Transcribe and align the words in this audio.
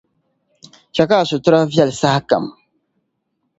chɛ 0.93 1.03
ka 1.09 1.15
a 1.21 1.29
situra 1.29 1.69
viɛli 1.71 1.93
sahakam. 2.01 2.45